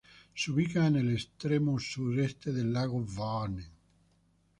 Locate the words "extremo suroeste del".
1.13-2.73